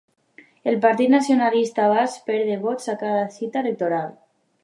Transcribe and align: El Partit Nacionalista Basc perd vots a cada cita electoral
El 0.69 0.77
Partit 0.85 1.11
Nacionalista 1.15 1.85
Basc 1.91 2.25
perd 2.31 2.49
vots 2.65 2.91
a 2.93 2.97
cada 3.05 3.23
cita 3.39 3.65
electoral 3.67 4.09